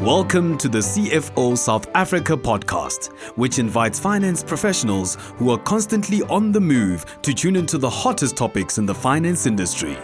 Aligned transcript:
Welcome 0.00 0.56
to 0.56 0.68
the 0.70 0.78
CFO 0.78 1.58
South 1.58 1.86
Africa 1.94 2.34
podcast, 2.34 3.08
which 3.36 3.58
invites 3.58 4.00
finance 4.00 4.42
professionals 4.42 5.18
who 5.36 5.50
are 5.50 5.58
constantly 5.58 6.22
on 6.22 6.52
the 6.52 6.60
move 6.60 7.04
to 7.20 7.34
tune 7.34 7.54
into 7.54 7.76
the 7.76 7.90
hottest 7.90 8.34
topics 8.34 8.78
in 8.78 8.86
the 8.86 8.94
finance 8.94 9.44
industry. 9.44 9.98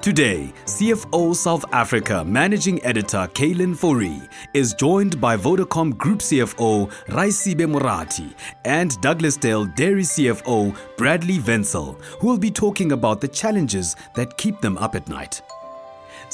Today, 0.00 0.54
CFO 0.64 1.36
South 1.36 1.66
Africa 1.70 2.24
Managing 2.24 2.82
Editor 2.82 3.28
Kaylin 3.34 3.76
Fourie 3.76 4.26
is 4.54 4.72
joined 4.72 5.20
by 5.20 5.36
Vodacom 5.36 5.98
Group 5.98 6.20
CFO 6.20 6.90
Raisibe 7.08 7.70
Morathi 7.70 8.34
and 8.64 8.92
Douglasdale 9.02 9.74
Dairy 9.76 10.02
CFO 10.02 10.74
Bradley 10.96 11.40
Wenzel, 11.40 12.00
who 12.20 12.28
will 12.28 12.38
be 12.38 12.50
talking 12.50 12.92
about 12.92 13.20
the 13.20 13.28
challenges 13.28 13.96
that 14.14 14.38
keep 14.38 14.62
them 14.62 14.78
up 14.78 14.94
at 14.94 15.10
night. 15.10 15.42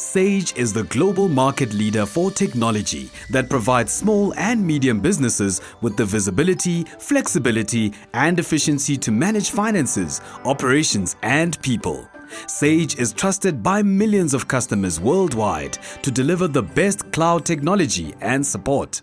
Sage 0.01 0.57
is 0.57 0.73
the 0.73 0.85
global 0.85 1.29
market 1.29 1.75
leader 1.75 2.07
for 2.07 2.31
technology 2.31 3.11
that 3.29 3.51
provides 3.51 3.93
small 3.93 4.33
and 4.39 4.67
medium 4.67 4.99
businesses 4.99 5.61
with 5.83 5.95
the 5.99 6.07
visibility, 6.07 6.85
flexibility, 6.99 7.93
and 8.15 8.39
efficiency 8.39 8.97
to 8.97 9.13
manage 9.13 9.51
finances, 9.51 10.23
operations, 10.47 11.17
and 11.23 11.61
people. 11.61 12.09
Sage 12.47 12.99
is 12.99 13.13
trusted 13.13 13.63
by 13.63 13.83
millions 13.83 14.33
of 14.33 14.49
customers 14.49 14.99
worldwide 14.99 15.75
to 16.03 16.11
deliver 16.11 16.49
the 16.49 16.63
best 16.63 17.13
cloud 17.13 17.45
technology 17.45 18.15
and 18.23 18.45
support. 18.45 19.03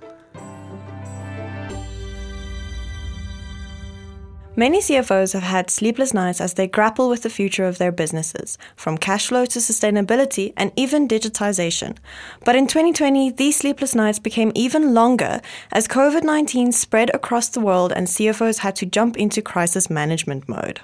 Many 4.60 4.80
CFOs 4.80 5.34
have 5.34 5.44
had 5.44 5.70
sleepless 5.70 6.16
nights 6.16 6.42
as 6.42 6.56
they 6.56 6.66
grapple 6.66 7.10
with 7.10 7.22
the 7.22 7.30
future 7.30 7.68
of 7.68 7.78
their 7.78 7.92
businesses, 7.92 8.58
from 8.76 8.98
cash 8.98 9.28
flow 9.28 9.46
to 9.46 9.60
sustainability 9.60 10.52
and 10.58 10.72
even 10.76 11.08
digitization. 11.08 11.96
But 12.44 12.56
in 12.56 12.66
2020, 12.66 13.30
these 13.34 13.58
sleepless 13.58 13.94
nights 13.94 14.18
became 14.18 14.52
even 14.56 14.96
longer 14.96 15.42
as 15.72 15.88
COVID 15.88 16.24
19 16.24 16.72
spread 16.72 17.14
across 17.14 17.50
the 17.50 17.60
world 17.60 17.94
and 17.96 18.08
CFOs 18.08 18.62
had 18.62 18.76
to 18.78 18.88
jump 18.88 19.16
into 19.16 19.44
crisis 19.44 19.92
management 19.92 20.50
mode. 20.50 20.82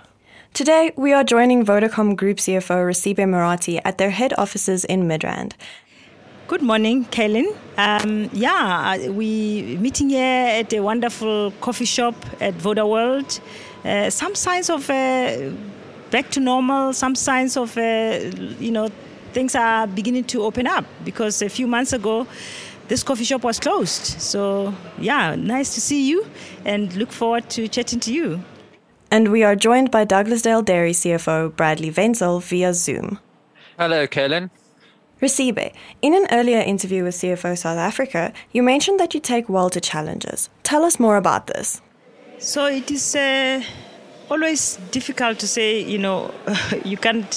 Today, 0.54 0.92
we 0.96 1.12
are 1.12 1.24
joining 1.24 1.66
Vodacom 1.66 2.16
Group 2.16 2.38
CFO 2.38 2.86
Raisibe 2.86 3.26
Morathi 3.26 3.82
at 3.84 3.98
their 3.98 4.12
head 4.12 4.36
offices 4.38 4.86
in 4.86 5.08
Midrand. 5.08 5.54
Good 6.54 6.62
morning, 6.62 7.06
Kaylin. 7.06 7.48
Um, 7.78 8.30
yeah, 8.32 9.10
we 9.10 9.76
meeting 9.82 10.10
here 10.12 10.60
at 10.60 10.72
a 10.72 10.82
wonderful 10.82 11.52
coffee 11.62 11.86
shop 11.86 12.14
at 12.40 12.54
Vodaworld. 12.54 13.40
Uh, 13.84 14.12
some 14.12 14.36
signs 14.36 14.70
of 14.70 14.88
uh, 14.88 15.50
back 16.12 16.30
to 16.30 16.40
normal. 16.40 16.94
Some 16.94 17.16
signs 17.16 17.58
of 17.58 17.76
uh, 17.76 18.20
you 18.60 18.70
know 18.70 18.90
things 19.32 19.56
are 19.56 19.88
beginning 19.88 20.26
to 20.26 20.44
open 20.44 20.68
up 20.68 20.86
because 21.04 21.42
a 21.42 21.50
few 21.50 21.66
months 21.66 21.92
ago 21.92 22.28
this 22.88 23.02
coffee 23.02 23.24
shop 23.24 23.44
was 23.44 23.60
closed. 23.60 24.22
So 24.22 24.76
yeah, 25.00 25.34
nice 25.34 25.74
to 25.74 25.82
see 25.82 26.08
you 26.08 26.24
and 26.66 26.96
look 26.96 27.12
forward 27.12 27.50
to 27.50 27.68
chatting 27.68 28.00
to 28.02 28.14
you. 28.14 28.44
And 29.10 29.32
we 29.32 29.44
are 29.44 29.56
joined 29.56 29.90
by 29.90 30.06
Douglasdale 30.06 30.64
Dairy 30.64 30.94
CFO 30.94 31.56
Bradley 31.56 31.90
Wenzel 31.90 32.42
via 32.42 32.76
Zoom. 32.76 33.18
Hello, 33.80 34.06
Kaylin. 34.06 34.52
Raisibe, 35.24 35.72
in 36.02 36.14
an 36.14 36.28
earlier 36.32 36.60
interview 36.60 37.06
with 37.06 37.16
CFO 37.16 37.58
South 37.58 37.78
Africa, 37.78 38.34
you 38.52 38.62
mentioned 38.62 39.00
that 39.00 39.14
you 39.14 39.22
take 39.22 39.48
well 39.48 39.70
to 39.70 39.80
challenges. 39.80 40.50
Tell 40.64 40.84
us 40.84 41.00
more 41.00 41.16
about 41.16 41.48
this. 41.48 41.82
So 42.40 42.66
it 42.66 42.92
is 42.92 43.16
uh, 43.16 43.64
always 44.30 44.78
difficult 44.92 45.40
to 45.40 45.48
say, 45.48 45.82
you 45.82 45.98
know, 45.98 46.34
you 46.84 46.98
can't 46.98 47.34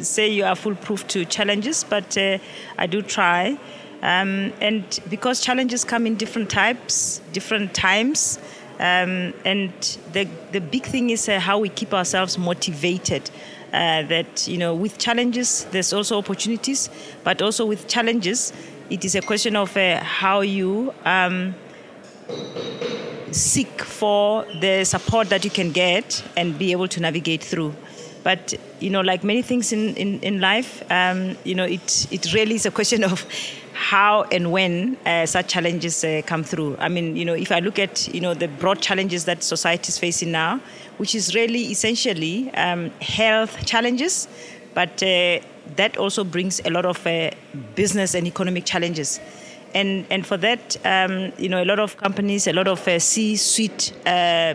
say 0.00 0.28
you 0.28 0.44
are 0.44 0.56
foolproof 0.56 1.06
to 1.08 1.24
challenges, 1.24 1.84
but 1.84 2.18
uh, 2.18 2.38
I 2.76 2.88
do 2.88 3.02
try. 3.02 3.56
Um, 4.02 4.52
and 4.60 4.84
because 5.08 5.40
challenges 5.40 5.84
come 5.84 6.08
in 6.08 6.16
different 6.16 6.50
types, 6.50 7.20
different 7.32 7.72
times, 7.72 8.40
um, 8.80 9.32
and 9.44 9.72
the, 10.12 10.28
the 10.50 10.60
big 10.60 10.84
thing 10.84 11.10
is 11.10 11.28
uh, 11.28 11.38
how 11.38 11.58
we 11.58 11.68
keep 11.68 11.94
ourselves 11.94 12.36
motivated 12.36 13.30
uh, 13.72 14.02
that 14.02 14.48
you 14.48 14.58
know 14.58 14.74
with 14.74 14.98
challenges 14.98 15.64
there's 15.72 15.92
also 15.92 16.18
opportunities 16.18 16.88
but 17.24 17.42
also 17.42 17.66
with 17.66 17.86
challenges 17.86 18.52
it 18.90 19.04
is 19.04 19.14
a 19.14 19.20
question 19.20 19.56
of 19.56 19.76
uh, 19.76 20.00
how 20.02 20.40
you 20.40 20.94
um, 21.04 21.54
seek 23.32 23.82
for 23.82 24.44
the 24.60 24.84
support 24.84 25.28
that 25.28 25.44
you 25.44 25.50
can 25.50 25.70
get 25.72 26.22
and 26.36 26.58
be 26.58 26.72
able 26.72 26.88
to 26.88 27.00
navigate 27.00 27.42
through. 27.42 27.74
But 28.24 28.54
you 28.80 28.90
know 28.90 29.00
like 29.00 29.24
many 29.24 29.42
things 29.42 29.72
in, 29.72 29.94
in, 29.96 30.20
in 30.20 30.40
life 30.40 30.82
um, 30.90 31.36
you 31.44 31.54
know 31.54 31.64
it, 31.64 32.06
it 32.10 32.32
really 32.32 32.56
is 32.56 32.66
a 32.66 32.70
question 32.70 33.04
of 33.04 33.24
how 33.88 34.24
and 34.24 34.52
when 34.52 34.98
uh, 35.06 35.24
such 35.24 35.48
challenges 35.48 36.04
uh, 36.04 36.20
come 36.26 36.44
through. 36.44 36.76
I 36.78 36.88
mean, 36.90 37.16
you 37.16 37.24
know, 37.24 37.32
if 37.32 37.50
I 37.50 37.60
look 37.60 37.78
at 37.78 38.06
you 38.14 38.20
know 38.20 38.34
the 38.34 38.46
broad 38.46 38.82
challenges 38.82 39.24
that 39.24 39.42
society 39.42 39.88
is 39.88 39.98
facing 39.98 40.30
now, 40.30 40.60
which 40.98 41.14
is 41.14 41.34
really 41.34 41.62
essentially 41.70 42.52
um, 42.52 42.90
health 43.00 43.64
challenges, 43.64 44.28
but 44.74 45.02
uh, 45.02 45.40
that 45.76 45.96
also 45.96 46.22
brings 46.22 46.60
a 46.66 46.70
lot 46.70 46.84
of 46.84 47.06
uh, 47.06 47.30
business 47.74 48.14
and 48.14 48.26
economic 48.26 48.66
challenges. 48.66 49.20
And, 49.74 50.06
and 50.10 50.26
for 50.26 50.36
that, 50.36 50.76
um, 50.84 51.32
you 51.38 51.48
know, 51.48 51.62
a 51.62 51.64
lot 51.64 51.78
of 51.78 51.96
companies, 51.96 52.46
a 52.46 52.52
lot 52.52 52.68
of 52.68 52.86
uh, 52.88 52.98
C-suite 52.98 53.92
uh, 54.06 54.54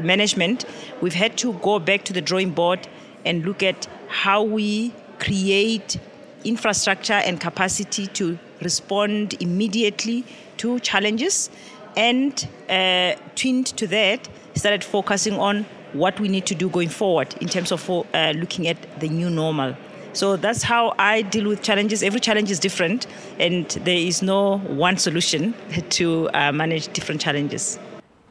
management, 0.00 0.64
we've 1.00 1.14
had 1.14 1.36
to 1.38 1.52
go 1.54 1.78
back 1.78 2.04
to 2.04 2.12
the 2.12 2.20
drawing 2.20 2.50
board 2.50 2.88
and 3.24 3.44
look 3.44 3.62
at 3.62 3.88
how 4.08 4.42
we 4.42 4.92
create 5.18 5.98
infrastructure 6.44 7.20
and 7.24 7.40
capacity 7.40 8.06
to 8.08 8.38
respond 8.64 9.40
immediately 9.40 10.24
to 10.58 10.80
challenges. 10.80 11.50
And 11.96 12.48
uh, 12.68 13.14
twinned 13.36 13.66
to 13.76 13.86
that, 13.88 14.28
started 14.54 14.82
focusing 14.82 15.34
on 15.34 15.64
what 15.92 16.18
we 16.18 16.28
need 16.28 16.46
to 16.46 16.54
do 16.54 16.68
going 16.68 16.88
forward 16.88 17.34
in 17.40 17.48
terms 17.48 17.70
of 17.70 17.88
uh, 17.88 18.32
looking 18.36 18.66
at 18.66 19.00
the 19.00 19.08
new 19.08 19.30
normal. 19.30 19.76
So 20.12 20.36
that's 20.36 20.62
how 20.62 20.94
I 20.98 21.22
deal 21.22 21.48
with 21.48 21.62
challenges. 21.62 22.02
Every 22.02 22.20
challenge 22.20 22.50
is 22.50 22.60
different, 22.60 23.06
and 23.40 23.68
there 23.84 23.96
is 23.96 24.22
no 24.22 24.58
one 24.58 24.96
solution 24.96 25.54
to 25.90 26.30
uh, 26.34 26.52
manage 26.52 26.92
different 26.92 27.20
challenges. 27.20 27.78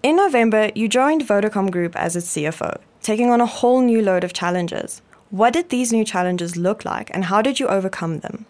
In 0.01 0.16
November, 0.16 0.69
you 0.75 0.88
joined 0.88 1.25
Vodacom 1.27 1.72
Group 1.72 1.95
as 1.95 2.16
its 2.16 2.33
CFO, 2.35 2.79
taking 3.01 3.29
on 3.29 3.41
a 3.41 3.45
whole 3.45 3.81
new 3.81 4.01
load 4.01 4.23
of 4.23 4.33
challenges. 4.33 5.01
What 5.29 5.53
did 5.53 5.69
these 5.69 5.91
new 5.91 6.05
challenges 6.05 6.55
look 6.55 6.85
like, 6.85 7.09
and 7.13 7.25
how 7.25 7.41
did 7.41 7.59
you 7.59 7.67
overcome 7.67 8.19
them? 8.19 8.45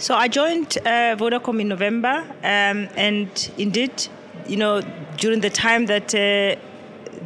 So 0.00 0.14
I 0.14 0.28
joined 0.28 0.78
uh, 0.78 1.14
Vodacom 1.14 1.60
in 1.60 1.68
November, 1.68 2.24
um, 2.42 2.88
and 2.96 3.50
indeed, 3.58 4.08
you 4.48 4.56
know, 4.56 4.80
during 5.18 5.42
the 5.42 5.50
time 5.50 5.84
that 5.86 6.14
uh, 6.14 6.58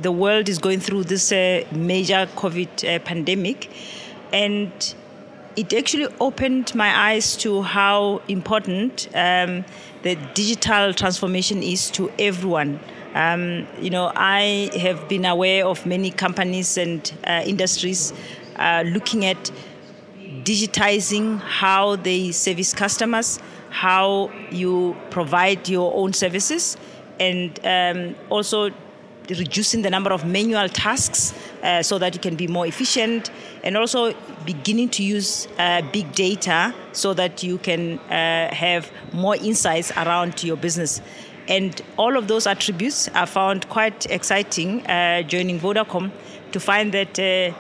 the 0.03 0.11
world 0.11 0.49
is 0.49 0.59
going 0.59 0.81
through 0.81 1.05
this 1.05 1.31
uh, 1.31 1.63
major 1.71 2.27
COVID 2.35 2.97
uh, 2.97 2.99
pandemic, 3.05 3.71
and 4.33 4.73
it 5.55 5.73
actually 5.73 6.09
opened 6.19 6.75
my 6.75 7.13
eyes 7.13 7.37
to 7.37 7.63
how 7.63 8.21
important 8.27 9.07
um, 9.15 9.65
the 10.03 10.17
digital 10.35 10.93
transformation 10.93 11.63
is 11.63 11.93
to 11.93 12.11
everyone. 12.19 12.81
Um, 13.15 13.69
you 13.81 13.91
know, 13.91 14.11
I 14.17 14.69
have 14.81 15.09
been 15.09 15.27
aware 15.27 15.65
of 15.65 15.87
many 15.87 16.11
companies 16.11 16.77
and 16.77 17.09
uh, 17.25 17.45
industries 17.47 18.13
uh, 18.57 18.83
looking 18.85 19.25
at 19.27 19.53
digitizing 20.45 21.41
how 21.41 21.97
they 21.97 22.31
service 22.31 22.75
customers, 22.75 23.41
how 23.71 24.31
you 24.51 24.97
provide 25.11 25.69
your 25.69 25.93
own 25.95 26.13
services, 26.13 26.77
and 27.19 27.59
um, 27.65 28.15
also 28.31 28.71
reducing 29.31 29.83
the 29.83 29.91
number 29.91 30.13
of 30.13 30.25
manual 30.25 30.69
tasks 30.69 31.35
uh, 31.63 31.83
so 31.83 31.99
that 31.99 32.15
you 32.15 32.21
can 32.21 32.37
be 32.37 32.47
more 32.47 32.67
efficient 32.67 33.31
and 33.63 33.77
also 33.77 34.13
beginning 34.45 34.89
to 34.91 35.03
use 35.03 35.49
uh, 35.59 35.81
big 35.93 36.13
data 36.13 36.75
so 36.93 37.15
that 37.15 37.43
you 37.43 37.57
can 37.59 37.99
uh, 38.11 38.55
have 38.55 38.91
more 39.13 39.37
insights 39.37 39.91
around 39.93 40.43
your 40.45 40.57
business. 40.57 41.01
And 41.49 41.81
all 41.97 42.17
of 42.17 42.29
those 42.29 42.47
attributes 42.47 43.09
are 43.09 43.27
found 43.27 43.69
quite 43.69 44.07
exciting 44.11 44.87
uh, 44.87 45.23
joining 45.23 45.59
vodacom 45.59 46.11
to 46.53 46.61
find 46.61 46.93
that 46.93 47.19
uh, 47.19 47.55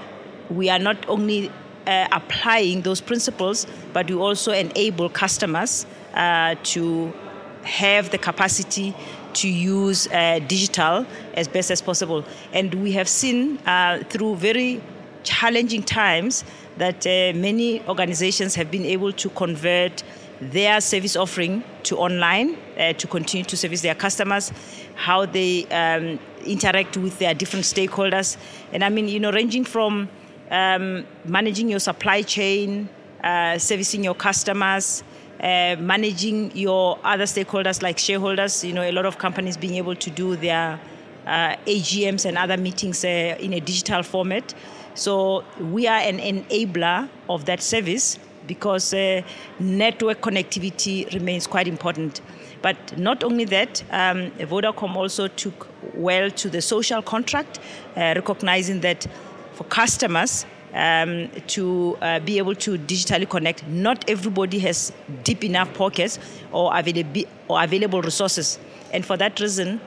we 0.50 0.68
are 0.68 0.78
not 0.78 1.08
only 1.08 1.50
uh, 1.86 2.08
applying 2.12 2.82
those 2.82 3.00
principles, 3.00 3.66
but 3.92 4.08
we 4.08 4.16
also 4.16 4.52
enable 4.52 5.08
customers 5.08 5.86
uh, 6.14 6.54
to 6.62 7.12
have 7.62 8.10
the 8.10 8.18
capacity 8.18 8.94
to 9.32 9.48
use 9.48 10.06
uh, 10.08 10.38
digital 10.46 11.06
as 11.34 11.48
best 11.48 11.70
as 11.70 11.82
possible. 11.82 12.24
And 12.52 12.74
we 12.74 12.92
have 12.92 13.08
seen 13.08 13.58
uh, 13.66 14.04
through 14.08 14.36
very 14.36 14.80
challenging 15.24 15.82
times 15.82 16.44
that 16.76 17.06
uh, 17.06 17.36
many 17.36 17.82
organizations 17.88 18.54
have 18.54 18.70
been 18.70 18.84
able 18.84 19.12
to 19.12 19.28
convert 19.30 20.02
their 20.40 20.80
service 20.80 21.16
offering 21.16 21.62
to 21.84 21.96
online 21.96 22.56
uh, 22.78 22.92
to 22.94 23.06
continue 23.06 23.44
to 23.44 23.56
service 23.56 23.82
their 23.82 23.94
customers, 23.94 24.52
how 24.94 25.24
they 25.24 25.64
um, 25.66 26.18
interact 26.44 26.96
with 26.96 27.18
their 27.18 27.34
different 27.34 27.64
stakeholders. 27.64 28.36
And 28.72 28.84
I 28.84 28.88
mean, 28.88 29.08
you 29.08 29.20
know, 29.20 29.32
ranging 29.32 29.64
from 29.64 30.08
um, 30.54 31.04
managing 31.24 31.68
your 31.68 31.80
supply 31.80 32.22
chain, 32.22 32.88
uh, 33.22 33.58
servicing 33.58 34.04
your 34.04 34.14
customers, 34.14 35.02
uh, 35.40 35.76
managing 35.78 36.56
your 36.56 36.98
other 37.02 37.24
stakeholders 37.24 37.82
like 37.82 37.98
shareholders. 37.98 38.64
You 38.64 38.72
know, 38.72 38.88
a 38.88 38.92
lot 38.92 39.04
of 39.04 39.18
companies 39.18 39.56
being 39.56 39.74
able 39.74 39.96
to 39.96 40.10
do 40.10 40.36
their 40.36 40.78
uh, 41.26 41.56
AGMs 41.66 42.24
and 42.24 42.38
other 42.38 42.56
meetings 42.56 43.04
uh, 43.04 43.36
in 43.40 43.52
a 43.54 43.60
digital 43.60 44.02
format. 44.02 44.54
So 44.94 45.44
we 45.58 45.88
are 45.88 45.98
an 45.98 46.18
enabler 46.18 47.08
of 47.28 47.46
that 47.46 47.60
service 47.60 48.18
because 48.46 48.94
uh, 48.94 49.22
network 49.58 50.20
connectivity 50.20 51.12
remains 51.12 51.48
quite 51.48 51.66
important. 51.66 52.20
But 52.62 52.96
not 52.96 53.24
only 53.24 53.44
that, 53.46 53.82
um, 53.90 54.30
Vodacom 54.38 54.94
also 54.94 55.28
took 55.28 55.68
well 55.94 56.30
to 56.30 56.48
the 56.48 56.62
social 56.62 57.02
contract, 57.02 57.58
uh, 57.96 58.14
recognizing 58.16 58.80
that 58.80 59.06
for 59.54 59.64
customers, 59.64 60.46
um, 60.74 61.30
to 61.46 61.96
uh, 62.02 62.20
be 62.20 62.38
able 62.38 62.54
to 62.56 62.76
digitally 62.76 63.28
connect. 63.28 63.66
Not 63.68 64.08
everybody 64.10 64.58
has 64.60 64.92
deep 65.22 65.44
enough 65.44 65.72
pockets 65.72 66.18
or, 66.52 66.72
availabi- 66.72 67.28
or 67.48 67.62
available 67.62 68.02
resources. 68.02 68.58
And 68.92 69.04
for 69.04 69.16
that 69.16 69.38
reason, 69.40 69.80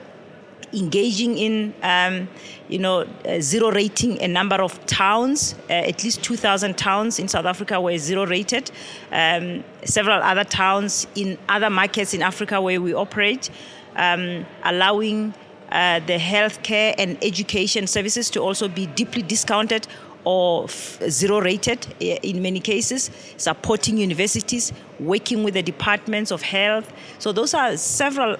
engaging 0.72 1.38
in, 1.38 1.74
um, 1.82 2.28
you 2.68 2.78
know, 2.78 3.06
uh, 3.26 3.40
zero 3.40 3.70
rating 3.70 4.20
a 4.22 4.28
number 4.28 4.56
of 4.56 4.84
towns, 4.86 5.54
uh, 5.70 5.72
at 5.72 6.04
least 6.04 6.22
2,000 6.22 6.76
towns 6.76 7.18
in 7.18 7.28
South 7.28 7.46
Africa 7.46 7.80
were 7.80 7.96
zero 7.98 8.26
rated. 8.26 8.70
Um, 9.12 9.64
several 9.84 10.22
other 10.22 10.44
towns 10.44 11.06
in 11.14 11.38
other 11.48 11.70
markets 11.70 12.14
in 12.14 12.22
Africa 12.22 12.60
where 12.60 12.80
we 12.80 12.94
operate, 12.94 13.50
um, 13.96 14.44
allowing 14.64 15.34
uh, 15.70 16.00
the 16.00 16.18
healthcare 16.18 16.94
and 16.98 17.18
education 17.22 17.86
services 17.86 18.30
to 18.30 18.40
also 18.40 18.68
be 18.68 18.86
deeply 18.86 19.22
discounted 19.22 19.86
or 20.24 20.64
f- 20.64 21.00
zero 21.08 21.40
rated 21.40 21.86
eh, 22.00 22.18
in 22.22 22.42
many 22.42 22.60
cases, 22.60 23.10
supporting 23.36 23.96
universities, 23.98 24.72
working 25.00 25.42
with 25.44 25.54
the 25.54 25.62
departments 25.62 26.30
of 26.30 26.42
health. 26.42 26.92
So, 27.18 27.32
those 27.32 27.54
are 27.54 27.76
several 27.76 28.36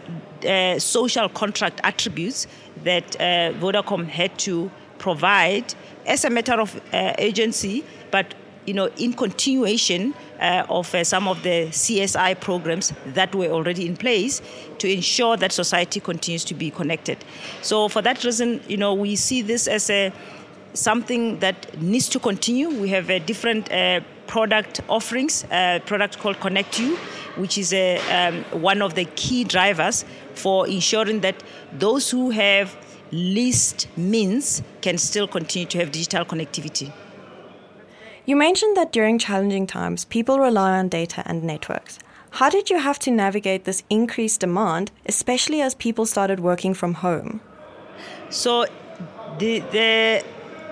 uh, 0.47 0.79
social 0.79 1.29
contract 1.29 1.81
attributes 1.85 2.47
that 2.85 3.17
uh, 3.17 3.53
Vodacom 3.61 4.07
had 4.09 4.37
to 4.41 4.71
provide 4.99 5.75
as 6.07 6.25
a 6.25 6.31
matter 6.31 6.61
of 6.61 6.81
uh, 6.93 7.15
agency, 7.19 7.85
but 8.11 8.35
you 8.69 8.75
know, 8.75 8.91
in 8.99 9.15
continuation 9.15 10.15
uh, 10.41 10.65
of 10.69 10.95
uh, 10.95 11.03
some 11.03 11.27
of 11.27 11.43
the 11.43 11.69
CSI 11.69 12.39
programs 12.39 12.93
that 13.07 13.35
were 13.35 13.49
already 13.49 13.87
in 13.87 13.97
place 13.97 14.43
to 14.79 14.93
ensure 14.93 15.39
that 15.39 15.53
society 15.53 16.01
continues 16.01 16.45
to 16.45 16.55
be 16.55 16.71
connected. 16.71 17.17
So, 17.63 17.89
for 17.89 18.03
that 18.03 18.23
reason, 18.25 18.61
you 18.69 18.77
know, 18.77 18.93
we 18.93 19.17
see 19.17 19.41
this 19.41 19.67
as 19.67 19.89
a 19.89 20.13
something 20.75 21.39
that 21.39 21.81
needs 21.81 22.09
to 22.11 22.19
continue. 22.21 22.69
We 22.69 22.91
have 22.91 23.09
a 23.09 23.19
different 23.19 23.73
uh, 23.73 24.01
product 24.27 24.83
offerings, 24.89 25.45
a 25.51 25.81
product 25.87 26.19
called 26.19 26.37
ConnectU, 26.37 26.97
which 27.37 27.57
is 27.57 27.73
a, 27.73 27.99
um, 28.13 28.45
one 28.63 28.83
of 28.83 28.95
the 28.95 29.07
key 29.17 29.45
drivers 29.45 30.05
for 30.35 30.69
ensuring 30.69 31.21
that 31.21 31.43
those 31.73 32.11
who 32.11 32.31
have 32.31 32.77
least 33.11 33.89
means 33.97 34.63
can 34.83 34.99
still 34.99 35.27
continue 35.27 35.67
to 35.67 35.79
have 35.79 35.91
digital 35.91 36.27
connectivity. 36.27 36.93
You 38.29 38.37
mentioned 38.37 38.77
that 38.77 38.93
during 38.93 39.19
challenging 39.19 39.67
times, 39.67 40.05
people 40.05 40.39
rely 40.39 40.79
on 40.79 40.91
data 40.91 41.23
and 41.25 41.43
networks. 41.43 41.99
How 42.33 42.51
did 42.51 42.69
you 42.69 42.79
have 42.79 42.99
to 42.99 43.11
navigate 43.11 43.65
this 43.65 43.83
increased 43.89 44.41
demand, 44.41 44.91
especially 45.07 45.63
as 45.63 45.75
people 45.75 46.05
started 46.05 46.39
working 46.39 46.75
from 46.75 46.93
home? 46.93 47.41
So, 48.29 48.67
the, 49.39 49.61
the 49.73 50.23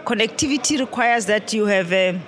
connectivity 0.04 0.78
requires 0.78 1.24
that 1.26 1.54
you 1.54 1.64
have 1.64 1.94
a 1.94 2.20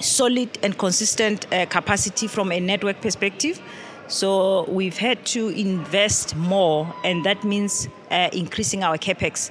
solid 0.00 0.58
and 0.62 0.78
consistent 0.78 1.52
uh, 1.52 1.66
capacity 1.66 2.26
from 2.26 2.50
a 2.50 2.58
network 2.58 3.02
perspective. 3.02 3.60
So 4.08 4.64
we've 4.70 4.96
had 4.96 5.26
to 5.26 5.50
invest 5.50 6.34
more, 6.34 6.94
and 7.04 7.26
that 7.26 7.44
means 7.44 7.88
uh, 8.10 8.30
increasing 8.32 8.82
our 8.82 8.96
capex. 8.96 9.50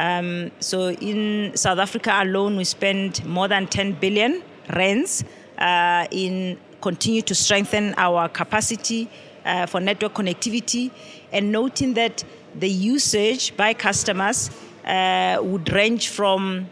Um, 0.00 0.50
so 0.60 0.90
in 0.90 1.56
South 1.56 1.78
Africa 1.78 2.18
alone, 2.22 2.56
we 2.56 2.64
spend 2.64 3.24
more 3.24 3.48
than 3.48 3.66
10 3.66 3.92
billion 3.94 4.42
rands 4.72 5.24
uh, 5.58 6.06
in 6.10 6.58
continue 6.80 7.22
to 7.22 7.34
strengthen 7.34 7.94
our 7.96 8.28
capacity 8.28 9.08
uh, 9.44 9.66
for 9.66 9.80
network 9.80 10.14
connectivity, 10.14 10.90
and 11.32 11.50
noting 11.50 11.94
that 11.94 12.22
the 12.54 12.68
usage 12.68 13.56
by 13.56 13.72
customers 13.72 14.50
uh, 14.84 15.38
would 15.40 15.72
range 15.72 16.08
from 16.08 16.68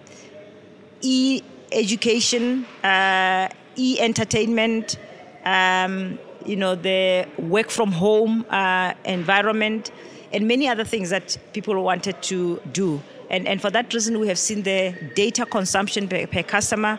e-education, 1.01 2.65
uh, 2.85 3.49
e-entertainment, 3.77 4.99
um, 5.45 6.19
you 6.45 6.57
know, 6.57 6.75
the 6.75 7.27
work 7.39 7.71
from 7.71 7.93
home 7.93 8.45
uh, 8.51 8.93
environment, 9.05 9.91
and 10.33 10.47
many 10.47 10.69
other 10.69 10.85
things 10.85 11.11
that 11.11 11.37
people 11.53 11.83
wanted 11.83 12.21
to 12.23 12.61
do. 12.73 13.01
And, 13.33 13.49
and 13.49 13.61
for 13.61 13.71
that 13.71 13.93
reason, 13.95 14.21
we 14.21 14.29
have 14.29 14.39
seen 14.39 14.63
the 14.63 14.95
data 15.15 15.47
consumption 15.47 16.07
per, 16.07 16.27
per 16.27 16.43
customer 16.43 16.99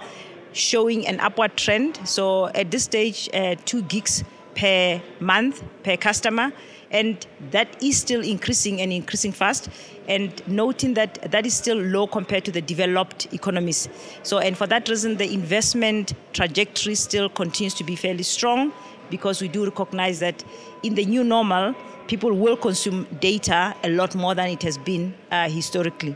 showing 0.51 1.07
an 1.07 1.19
upward 1.19 1.55
trend. 1.55 1.99
So 2.05 2.47
at 2.47 2.71
this 2.71 2.83
stage, 2.83 3.29
uh, 3.33 3.55
two 3.65 3.83
gigs 3.83 4.23
per 4.55 5.01
month 5.19 5.63
per 5.83 5.95
customer. 5.95 6.51
And 6.89 7.25
that 7.51 7.81
is 7.81 7.97
still 7.97 8.23
increasing 8.23 8.81
and 8.81 8.91
increasing 8.91 9.31
fast. 9.31 9.69
And 10.07 10.45
noting 10.47 10.93
that 10.95 11.31
that 11.31 11.45
is 11.45 11.53
still 11.55 11.77
low 11.77 12.07
compared 12.07 12.45
to 12.45 12.51
the 12.51 12.61
developed 12.61 13.33
economies. 13.33 13.89
So 14.21 14.37
and 14.39 14.57
for 14.57 14.67
that 14.67 14.89
reason 14.89 15.17
the 15.17 15.31
investment 15.33 16.13
trajectory 16.33 16.95
still 16.95 17.29
continues 17.29 17.73
to 17.75 17.83
be 17.83 17.95
fairly 17.95 18.23
strong 18.23 18.73
because 19.09 19.41
we 19.41 19.47
do 19.47 19.65
recognize 19.65 20.19
that 20.19 20.43
in 20.83 20.95
the 20.95 21.05
new 21.05 21.23
normal 21.23 21.73
people 22.07 22.31
will 22.33 22.57
consume 22.57 23.07
data 23.19 23.75
a 23.83 23.89
lot 23.89 24.13
more 24.13 24.35
than 24.35 24.49
it 24.49 24.61
has 24.61 24.77
been 24.77 25.15
uh, 25.31 25.47
historically 25.49 26.15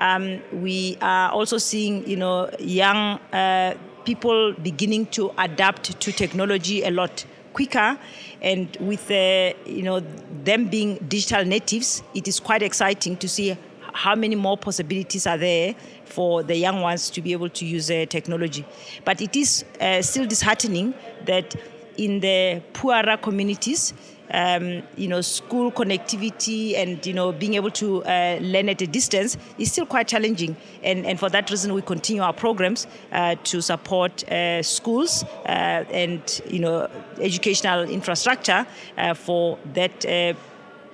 um, 0.00 0.40
we 0.52 0.96
are 1.00 1.30
also 1.30 1.58
seeing 1.58 2.06
you 2.08 2.16
know 2.16 2.50
young 2.58 3.18
uh, 3.32 3.74
people 4.04 4.54
beginning 4.62 5.06
to 5.06 5.30
adapt 5.38 6.00
to 6.00 6.12
technology 6.12 6.82
a 6.82 6.90
lot 6.90 7.24
quicker. 7.52 7.98
And 8.42 8.74
with 8.80 9.10
uh, 9.10 9.52
you 9.66 9.82
know 9.82 10.00
them 10.44 10.68
being 10.68 10.96
digital 11.08 11.44
natives 11.44 12.02
it 12.14 12.26
is 12.26 12.40
quite 12.40 12.62
exciting 12.62 13.16
to 13.18 13.28
see 13.28 13.56
how 13.92 14.14
many 14.14 14.36
more 14.36 14.56
possibilities 14.56 15.26
are 15.26 15.36
there 15.36 15.74
for 16.04 16.42
the 16.42 16.56
young 16.56 16.80
ones 16.80 17.10
to 17.10 17.20
be 17.20 17.32
able 17.32 17.48
to 17.48 17.66
use 17.66 17.90
uh, 17.90 18.06
technology. 18.08 18.64
But 19.04 19.20
it 19.20 19.36
is 19.36 19.64
uh, 19.80 20.00
still 20.02 20.26
disheartening 20.26 20.94
that 21.26 21.54
in 21.96 22.20
the 22.20 22.62
poorer 22.72 23.16
communities 23.16 23.92
um, 24.32 24.82
you 24.96 25.08
know, 25.08 25.20
school 25.20 25.70
connectivity 25.72 26.76
and 26.76 27.04
you 27.04 27.12
know 27.12 27.32
being 27.32 27.54
able 27.54 27.70
to 27.70 28.04
uh, 28.04 28.38
learn 28.40 28.68
at 28.68 28.80
a 28.82 28.86
distance 28.86 29.36
is 29.58 29.72
still 29.72 29.86
quite 29.86 30.08
challenging. 30.08 30.56
And, 30.82 31.04
and 31.06 31.18
for 31.18 31.28
that 31.30 31.50
reason, 31.50 31.74
we 31.74 31.82
continue 31.82 32.22
our 32.22 32.32
programs 32.32 32.86
uh, 33.12 33.36
to 33.44 33.60
support 33.60 34.28
uh, 34.30 34.62
schools 34.62 35.24
uh, 35.46 35.84
and 35.90 36.40
you 36.48 36.60
know 36.60 36.88
educational 37.20 37.82
infrastructure 37.88 38.66
uh, 38.96 39.14
for 39.14 39.58
that 39.74 40.04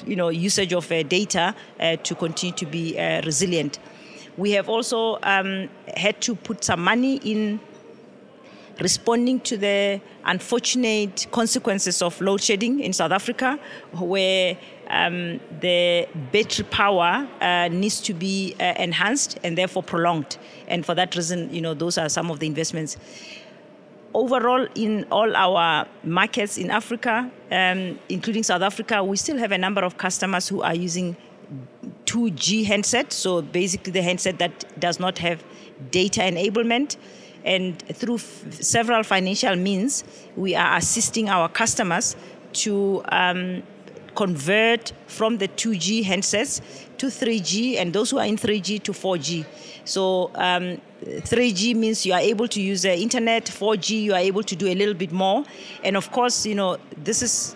you 0.07 0.16
know 0.16 0.28
usage 0.28 0.73
of 0.73 0.88
data 1.09 1.55
to 2.02 2.14
continue 2.14 2.55
to 2.55 2.66
be 2.66 2.97
resilient. 3.25 3.78
We 4.37 4.50
have 4.52 4.69
also 4.69 5.19
um, 5.23 5.71
had 5.97 6.21
to 6.23 6.35
put 6.35 6.62
some 6.62 6.85
money 6.85 7.16
in 7.25 7.59
responding 8.80 9.40
to 9.40 9.56
the 9.56 10.00
unfortunate 10.25 11.26
consequences 11.30 12.02
of 12.02 12.21
load 12.21 12.42
shedding 12.42 12.80
in 12.80 12.92
South 12.92 13.12
Africa, 13.12 13.59
where 13.92 14.56
um, 14.88 15.40
the 15.61 16.06
battery 16.33 16.66
power 16.71 17.26
uh, 17.40 17.68
needs 17.68 18.00
to 18.02 18.14
be 18.14 18.54
uh, 18.61 18.75
enhanced 18.78 19.38
and 19.42 19.56
therefore 19.56 19.83
prolonged. 19.83 20.37
And 20.68 20.85
for 20.85 20.95
that 20.95 21.16
reason, 21.16 21.52
you 21.52 21.61
know, 21.61 21.75
those 21.75 21.99
are 21.99 22.09
some 22.09 22.30
of 22.30 22.38
the 22.38 22.47
investments. 22.47 22.97
Overall, 24.14 24.66
in 24.75 25.04
all 25.11 25.35
our 25.37 25.87
markets 26.02 26.56
in 26.56 26.71
Africa, 26.71 27.30
um, 27.50 27.99
including 28.09 28.42
South 28.42 28.62
Africa, 28.62 29.02
we 29.04 29.16
still 29.16 29.37
have 29.37 29.52
a 29.52 29.59
number 29.59 29.83
of 29.83 29.99
customers 29.99 30.49
who 30.49 30.62
are 30.62 30.75
using 30.75 31.16
2G 32.06 32.64
handset, 32.64 33.12
so 33.12 33.42
basically 33.42 33.92
the 33.92 34.02
handset 34.02 34.38
that 34.38 34.80
does 34.80 34.99
not 34.99 35.18
have 35.18 35.45
data 35.90 36.21
enablement. 36.21 36.97
And 37.47 37.79
through 37.79 38.17
f- 38.17 38.61
several 38.61 39.05
financial 39.05 39.57
means, 39.57 40.05
we 40.37 40.55
are 40.55 40.76
assisting 40.76 41.29
our 41.29 41.49
customers 41.49 42.17
to 42.65 43.03
um, 43.09 43.62
convert 44.17 44.93
from 45.07 45.38
the 45.38 45.47
2G 45.47 46.05
handsets 46.05 46.61
to 46.99 47.07
3G, 47.07 47.76
and 47.76 47.93
those 47.93 48.11
who 48.11 48.19
are 48.19 48.26
in 48.26 48.37
3G 48.37 48.83
to 48.83 48.93
4G. 48.93 49.47
So 49.85 50.33
um, 50.35 50.81
3G 51.05 51.76
means 51.76 52.05
you 52.05 52.15
are 52.15 52.21
able 52.21 52.49
to 52.49 52.61
use 52.61 52.83
the 52.83 52.99
internet. 52.99 53.45
4G, 53.45 54.03
you 54.03 54.15
are 54.15 54.21
able 54.21 54.43
to 54.43 54.57
do 54.57 54.67
a 54.67 54.75
little 54.75 54.95
bit 54.95 55.12
more. 55.12 55.45
And 55.85 55.97
of 55.97 56.11
course, 56.11 56.45
you 56.45 56.57
know 56.57 56.79
this 56.97 57.23
is 57.23 57.55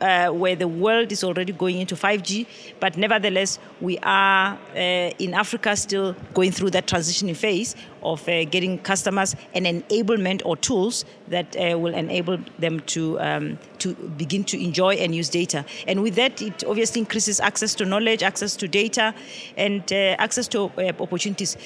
uh, 0.00 0.28
where 0.28 0.56
the 0.56 0.68
world 0.68 1.12
is 1.12 1.24
already 1.24 1.52
going 1.52 1.78
into 1.78 1.94
5G, 1.94 2.46
but 2.80 2.96
nevertheless, 2.96 3.58
we 3.80 3.98
are 3.98 4.58
uh, 4.74 4.78
in 4.78 5.34
Africa 5.34 5.76
still 5.76 6.14
going 6.34 6.52
through 6.52 6.70
that 6.70 6.86
transitioning 6.86 7.36
phase 7.36 7.76
of 8.02 8.26
uh, 8.28 8.44
getting 8.44 8.78
customers 8.78 9.36
an 9.54 9.64
enablement 9.64 10.42
or 10.44 10.56
tools 10.56 11.04
that 11.28 11.54
uh, 11.56 11.78
will 11.78 11.94
enable 11.94 12.38
them 12.58 12.80
to 12.80 13.20
um, 13.20 13.58
to 13.78 13.94
begin 13.94 14.44
to 14.44 14.62
enjoy 14.62 14.94
and 14.94 15.14
use 15.14 15.28
data. 15.28 15.64
And 15.86 16.02
with 16.02 16.14
that, 16.16 16.40
it 16.42 16.64
obviously 16.64 17.00
increases 17.00 17.40
access 17.40 17.74
to 17.76 17.84
knowledge, 17.84 18.22
access 18.22 18.56
to 18.56 18.68
data, 18.68 19.14
and 19.56 19.82
uh, 19.92 20.16
access 20.18 20.48
to 20.48 20.70
uh, 20.78 20.92
opportunities 21.00 21.56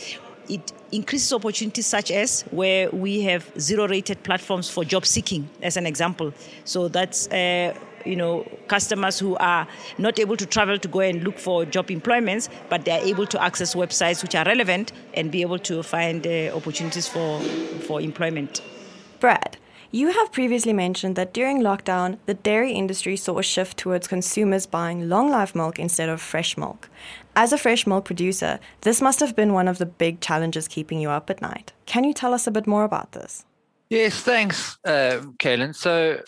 it 0.48 0.72
increases 0.92 1.32
opportunities 1.32 1.86
such 1.86 2.10
as 2.10 2.42
where 2.50 2.90
we 2.90 3.22
have 3.22 3.50
zero 3.58 3.88
rated 3.88 4.22
platforms 4.22 4.68
for 4.68 4.84
job 4.84 5.06
seeking 5.06 5.48
as 5.62 5.76
an 5.76 5.86
example 5.86 6.32
so 6.64 6.88
that's 6.88 7.28
uh, 7.28 7.74
you 8.04 8.16
know 8.16 8.46
customers 8.68 9.18
who 9.18 9.36
are 9.36 9.66
not 9.98 10.18
able 10.18 10.36
to 10.36 10.46
travel 10.46 10.78
to 10.78 10.88
go 10.88 11.00
and 11.00 11.22
look 11.22 11.38
for 11.38 11.64
job 11.64 11.90
employments 11.90 12.48
but 12.68 12.84
they 12.84 12.92
are 12.92 13.04
able 13.04 13.26
to 13.26 13.42
access 13.42 13.74
websites 13.74 14.22
which 14.22 14.34
are 14.34 14.44
relevant 14.44 14.92
and 15.14 15.30
be 15.30 15.42
able 15.42 15.58
to 15.58 15.82
find 15.82 16.26
uh, 16.26 16.50
opportunities 16.54 17.08
for 17.08 17.40
for 17.86 18.00
employment 18.00 18.62
brad 19.20 19.56
you 19.94 20.10
have 20.10 20.32
previously 20.32 20.72
mentioned 20.72 21.14
that 21.14 21.32
during 21.32 21.62
lockdown, 21.62 22.18
the 22.26 22.34
dairy 22.34 22.72
industry 22.72 23.16
saw 23.16 23.38
a 23.38 23.44
shift 23.44 23.76
towards 23.76 24.08
consumers 24.08 24.66
buying 24.66 25.08
long 25.08 25.30
life 25.30 25.54
milk 25.54 25.78
instead 25.78 26.08
of 26.08 26.20
fresh 26.20 26.56
milk. 26.56 26.90
As 27.36 27.52
a 27.52 27.58
fresh 27.58 27.86
milk 27.86 28.04
producer, 28.04 28.58
this 28.80 29.00
must 29.00 29.20
have 29.20 29.36
been 29.36 29.52
one 29.52 29.68
of 29.68 29.78
the 29.78 29.86
big 29.86 30.20
challenges 30.20 30.66
keeping 30.66 30.98
you 30.98 31.10
up 31.10 31.30
at 31.30 31.40
night. 31.40 31.72
Can 31.86 32.02
you 32.02 32.12
tell 32.12 32.34
us 32.34 32.48
a 32.48 32.50
bit 32.50 32.66
more 32.66 32.82
about 32.82 33.12
this? 33.12 33.44
Yes, 33.88 34.20
thanks, 34.20 34.78
uh, 34.84 35.20
Kaylin. 35.38 35.76
So 35.76 36.20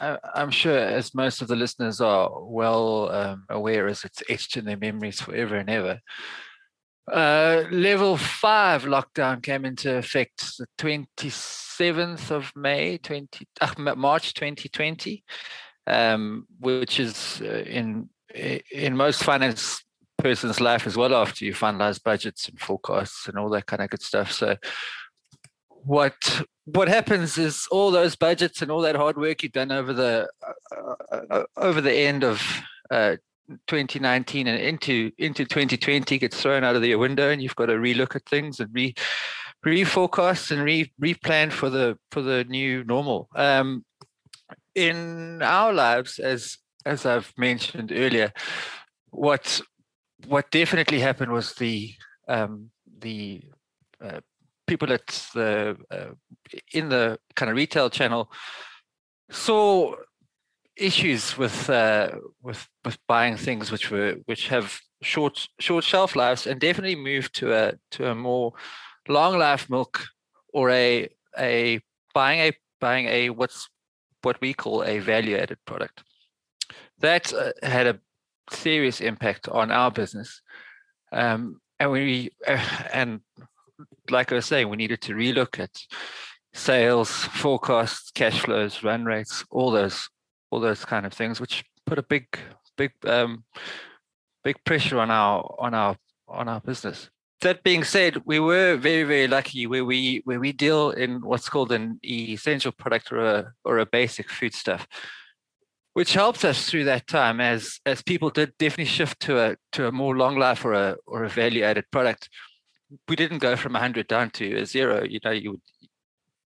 uh, 0.00 0.16
I'm 0.34 0.50
sure, 0.50 0.78
as 0.78 1.14
most 1.14 1.42
of 1.42 1.48
the 1.48 1.56
listeners 1.56 2.00
are 2.00 2.30
well 2.42 3.10
um, 3.10 3.44
aware, 3.48 3.88
as 3.88 4.04
it's 4.04 4.22
etched 4.28 4.56
in 4.56 4.64
their 4.64 4.76
memories 4.76 5.20
forever 5.20 5.56
and 5.56 5.70
ever, 5.70 6.00
uh, 7.10 7.64
level 7.70 8.16
five 8.16 8.84
lockdown 8.84 9.42
came 9.42 9.64
into 9.64 9.96
effect 9.96 10.56
the 10.58 10.66
27th 10.78 12.30
of 12.30 12.52
May, 12.54 12.98
20, 12.98 13.46
uh, 13.60 13.94
March 13.96 14.34
2020, 14.34 15.24
um, 15.86 16.46
which 16.60 17.00
is 17.00 17.42
uh, 17.44 17.64
in 17.66 18.08
in 18.34 18.96
most 18.96 19.22
finance 19.22 19.84
person's 20.16 20.60
life 20.60 20.86
as 20.86 20.96
well 20.96 21.14
after 21.14 21.44
you 21.44 21.52
finalize 21.52 22.02
budgets 22.02 22.48
and 22.48 22.58
forecasts 22.58 23.28
and 23.28 23.38
all 23.38 23.50
that 23.50 23.66
kind 23.66 23.82
of 23.82 23.90
good 23.90 24.00
stuff. 24.00 24.32
So 24.32 24.56
what 25.68 26.42
what 26.64 26.88
happens 26.88 27.38
is 27.38 27.66
all 27.70 27.90
those 27.90 28.16
budgets 28.16 28.62
and 28.62 28.70
all 28.70 28.80
that 28.82 28.96
hard 28.96 29.16
work 29.16 29.42
you've 29.42 29.52
done 29.52 29.72
over 29.72 29.92
the 29.92 30.28
uh, 30.76 31.16
uh, 31.30 31.44
over 31.56 31.80
the 31.80 31.92
end 31.92 32.22
of 32.22 32.40
uh, 32.90 33.16
2019 33.66 34.46
and 34.46 34.60
into 34.60 35.10
into 35.18 35.44
2020 35.44 36.18
gets 36.18 36.40
thrown 36.40 36.64
out 36.64 36.76
of 36.76 36.82
the 36.82 36.94
window 36.94 37.30
and 37.30 37.42
you've 37.42 37.56
got 37.56 37.66
to 37.66 37.74
relook 37.74 38.14
at 38.14 38.24
things 38.26 38.60
and 38.60 38.70
re 38.72 38.94
reforecast 39.66 40.50
and 40.50 40.62
re 40.62 40.90
replan 41.00 41.50
for 41.50 41.68
the 41.70 41.98
for 42.10 42.22
the 42.22 42.44
new 42.44 42.84
normal. 42.84 43.28
Um, 43.34 43.84
in 44.74 45.42
our 45.42 45.72
lives 45.72 46.18
as 46.18 46.56
as 46.86 47.04
i've 47.04 47.32
mentioned 47.36 47.92
earlier 47.92 48.32
what 49.10 49.60
what 50.26 50.50
definitely 50.50 50.98
happened 50.98 51.30
was 51.30 51.52
the 51.54 51.92
um, 52.28 52.70
the 53.00 53.42
uh, 54.00 54.20
people 54.66 54.92
at 54.92 55.06
the 55.34 55.76
uh, 55.90 56.14
in 56.72 56.88
the 56.88 57.18
kind 57.34 57.50
of 57.50 57.56
retail 57.56 57.90
channel 57.90 58.30
saw 59.30 59.94
issues 60.76 61.36
with 61.36 61.68
uh, 61.70 62.10
with 62.42 62.68
with 62.84 62.98
buying 63.08 63.36
things 63.36 63.70
which 63.70 63.90
were 63.90 64.16
which 64.26 64.48
have 64.48 64.80
short 65.02 65.48
short 65.58 65.84
shelf 65.84 66.16
lives 66.16 66.46
and 66.46 66.60
definitely 66.60 66.96
moved 66.96 67.34
to 67.34 67.52
a 67.52 67.74
to 67.90 68.10
a 68.10 68.14
more 68.14 68.52
long 69.08 69.38
life 69.38 69.68
milk 69.68 70.04
or 70.52 70.70
a 70.70 71.08
a 71.38 71.80
buying 72.14 72.40
a 72.40 72.52
buying 72.80 73.06
a 73.06 73.30
what's 73.30 73.68
what 74.22 74.40
we 74.40 74.54
call 74.54 74.84
a 74.84 74.98
value 74.98 75.36
added 75.36 75.58
product. 75.66 76.02
That 76.98 77.32
uh, 77.32 77.52
had 77.62 77.86
a 77.86 78.00
serious 78.50 79.00
impact 79.00 79.48
on 79.48 79.70
our 79.70 79.90
business. 79.90 80.42
Um, 81.10 81.60
and 81.78 81.90
we 81.90 82.30
uh, 82.46 82.64
and 82.92 83.20
like 84.10 84.32
I 84.32 84.36
was 84.36 84.46
saying 84.46 84.68
we 84.68 84.76
needed 84.76 85.00
to 85.02 85.14
relook 85.14 85.58
at 85.58 85.70
sales 86.54 87.10
forecasts 87.10 88.10
cash 88.10 88.40
flows 88.40 88.82
run 88.82 89.04
rates 89.04 89.44
all 89.50 89.70
those 89.70 90.08
all 90.52 90.60
those 90.60 90.84
kind 90.84 91.06
of 91.06 91.12
things, 91.12 91.40
which 91.40 91.64
put 91.86 91.98
a 91.98 92.02
big, 92.02 92.26
big, 92.76 92.92
um, 93.06 93.44
big 94.44 94.56
pressure 94.64 95.00
on 95.00 95.10
our 95.10 95.56
on 95.58 95.74
our 95.74 95.96
on 96.28 96.48
our 96.48 96.60
business. 96.60 97.10
That 97.40 97.64
being 97.64 97.82
said, 97.82 98.22
we 98.24 98.38
were 98.38 98.76
very, 98.76 99.02
very 99.02 99.26
lucky 99.26 99.66
where 99.66 99.84
we 99.84 100.20
where 100.24 100.38
we 100.38 100.52
deal 100.52 100.90
in 100.90 101.22
what's 101.22 101.48
called 101.48 101.72
an 101.72 101.98
essential 102.04 102.70
product 102.70 103.10
or 103.10 103.24
a 103.24 103.52
or 103.64 103.78
a 103.78 103.86
basic 103.86 104.30
foodstuff, 104.30 104.86
which 105.94 106.12
helped 106.12 106.44
us 106.44 106.68
through 106.68 106.84
that 106.84 107.06
time 107.06 107.40
as 107.40 107.80
as 107.86 108.02
people 108.02 108.30
did 108.30 108.52
definitely 108.58 108.84
shift 108.84 109.18
to 109.20 109.40
a 109.40 109.56
to 109.72 109.88
a 109.88 109.92
more 109.92 110.16
long 110.16 110.38
life 110.38 110.64
or 110.64 110.74
a 110.74 110.96
or 111.06 111.24
a 111.24 111.30
value 111.30 111.64
added 111.64 111.86
product. 111.90 112.28
We 113.08 113.16
didn't 113.16 113.38
go 113.38 113.56
from 113.56 113.72
100 113.72 114.06
down 114.06 114.30
to 114.30 114.56
a 114.56 114.66
zero. 114.66 115.04
You 115.04 115.20
know, 115.24 115.30
you 115.30 115.52
would 115.52 115.60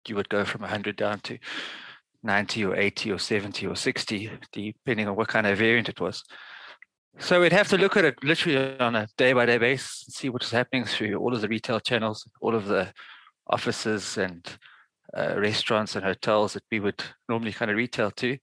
you 0.09 0.15
would 0.15 0.29
go 0.29 0.45
from 0.45 0.61
100 0.61 0.97
down 0.97 1.21
to 1.21 1.39
90 2.23 2.65
or 2.65 2.77
80 2.77 3.13
or 3.13 3.19
70 3.19 3.67
or 3.67 3.77
60, 3.77 4.31
depending 4.53 5.09
on 5.09 5.17
what 5.17 5.29
kind 5.29 5.47
of 5.47 5.59
variant 5.59 5.89
it 5.89 6.01
was. 6.01 6.23
So 7.19 7.41
we'd 7.41 7.53
have 7.53 7.69
to 7.69 7.79
look 7.79 7.97
at 7.97 8.05
it 8.05 8.23
literally 8.23 8.79
on 8.79 8.95
a 8.95 9.09
day 9.17 9.33
by 9.33 9.47
day 9.47 9.59
basis, 9.59 10.05
and 10.07 10.15
see 10.15 10.29
what 10.29 10.43
was 10.43 10.51
happening 10.51 10.85
through 10.85 11.17
all 11.17 11.35
of 11.35 11.41
the 11.41 11.49
retail 11.49 11.81
channels, 11.81 12.29
all 12.41 12.55
of 12.55 12.67
the 12.67 12.93
offices 13.49 14.19
and 14.19 14.47
uh, 15.17 15.35
restaurants 15.39 15.97
and 15.97 16.05
hotels 16.05 16.53
that 16.53 16.65
we 16.71 16.81
would 16.81 17.03
normally 17.29 17.53
kind 17.53 17.71
of 17.71 17.77
retail 17.77 18.11
to, 18.11 18.37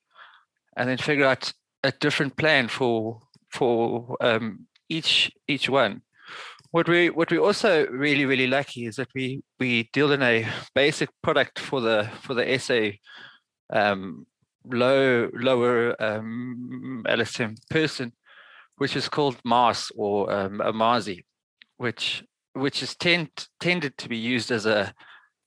and 0.76 0.90
then 0.90 0.98
figure 0.98 1.26
out 1.26 1.54
a 1.84 1.92
different 1.92 2.36
plan 2.36 2.68
for 2.68 3.20
for 3.52 4.18
um, 4.22 4.66
each 4.90 5.32
each 5.48 5.70
one. 5.70 6.02
What 6.74 6.90
we 6.90 7.12
what 7.12 7.30
we 7.30 7.38
also 7.38 7.86
really 7.86 8.26
really 8.26 8.48
lucky 8.48 8.88
is 8.88 8.96
that 8.96 9.10
we 9.14 9.44
we 9.60 9.92
deal 9.94 10.12
in 10.12 10.24
a 10.24 10.48
basic 10.74 11.10
product 11.22 11.60
for 11.60 11.80
the 11.80 12.10
for 12.22 12.34
the 12.34 12.58
SA 12.58 12.98
um, 13.72 14.26
low 14.66 15.30
lower 15.36 15.96
um, 16.02 17.04
LSM 17.08 17.60
person, 17.70 18.12
which 18.78 18.96
is 18.96 19.08
called 19.08 19.38
maas 19.46 19.92
or 19.96 20.34
um, 20.34 20.62
amasi, 20.62 21.26
which 21.78 22.24
which 22.54 22.82
is 22.82 22.96
tend, 22.96 23.30
tended 23.60 23.96
to 24.00 24.10
be 24.10 24.18
used 24.18 24.50
as 24.50 24.66
a 24.66 24.96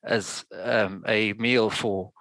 as 0.04 0.44
um, 0.62 1.02
a 1.08 1.32
meal 1.32 1.70
for 1.70 2.12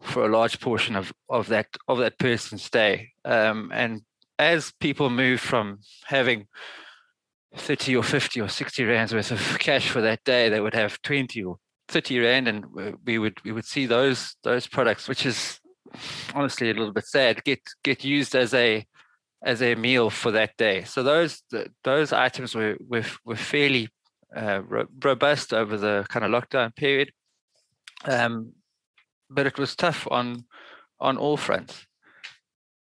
for 0.00 0.24
a 0.24 0.32
large 0.32 0.58
portion 0.58 0.96
of 0.96 1.12
of 1.28 1.48
that 1.48 1.66
of 1.86 1.98
that 1.98 2.18
person's 2.18 2.70
day. 2.70 3.10
Um, 3.26 3.70
and 3.74 4.00
as 4.38 4.72
people 4.80 5.10
move 5.10 5.38
from 5.38 5.80
having 6.06 6.46
30 7.56 7.96
or 7.96 8.02
50 8.02 8.40
or 8.40 8.48
60 8.48 8.84
rands 8.84 9.14
worth 9.14 9.30
of 9.30 9.58
cash 9.58 9.90
for 9.90 10.00
that 10.00 10.22
day, 10.24 10.48
they 10.48 10.60
would 10.60 10.74
have 10.74 11.00
20 11.02 11.42
or 11.44 11.56
30 11.88 12.20
rand 12.20 12.48
and 12.48 12.66
we 13.06 13.18
would 13.18 13.38
we 13.44 13.52
would 13.52 13.64
see 13.64 13.86
those 13.86 14.36
those 14.44 14.66
products 14.66 15.08
which 15.08 15.24
is 15.24 15.58
honestly 16.34 16.68
a 16.68 16.74
little 16.74 16.92
bit 16.92 17.06
sad 17.06 17.42
get 17.44 17.60
get 17.82 18.04
used 18.04 18.34
as 18.34 18.52
a 18.52 18.84
as 19.42 19.62
a 19.62 19.74
meal 19.74 20.10
for 20.10 20.30
that 20.32 20.56
day. 20.58 20.84
So 20.84 21.02
those 21.02 21.42
those 21.84 22.12
items 22.12 22.54
were 22.54 22.76
were, 22.86 23.04
were 23.24 23.36
fairly 23.36 23.88
uh, 24.36 24.60
robust 25.02 25.54
over 25.54 25.78
the 25.78 26.04
kind 26.08 26.24
of 26.24 26.30
lockdown 26.30 26.74
period. 26.76 27.12
Um, 28.04 28.52
but 29.30 29.46
it 29.46 29.58
was 29.58 29.74
tough 29.74 30.06
on 30.10 30.44
on 31.00 31.16
all 31.16 31.36
fronts 31.36 31.86